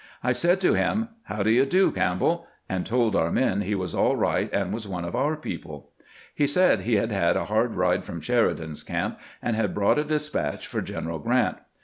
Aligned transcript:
I 0.23 0.31
said 0.31 0.59
to 0.61 0.73
him," 0.73 1.09
How 1.25 1.43
do 1.43 1.51
you 1.51 1.63
do, 1.63 1.91
Camp 1.91 2.21
bell?" 2.21 2.47
and 2.67 2.87
told 2.87 3.15
our 3.15 3.29
men 3.31 3.61
he 3.61 3.75
was 3.75 3.93
all 3.93 4.15
right, 4.15 4.51
and 4.51 4.73
was 4.73 4.87
one 4.87 5.05
of 5.05 5.15
our 5.15 5.35
people. 5.35 5.91
He 6.33 6.47
said 6.47 6.81
he 6.81 6.95
had 6.95 7.11
had 7.11 7.37
a 7.37 7.45
hard 7.45 7.75
ride 7.75 8.03
from 8.03 8.19
Sheridan's 8.19 8.81
camp, 8.81 9.19
and 9.43 9.55
had 9.55 9.75
brought 9.75 9.99
a 9.99 10.03
despatch 10.03 10.65
for 10.65 10.81
G 10.81 10.95
en 10.95 11.05
eral 11.05 11.21
Grrant. 11.23 11.57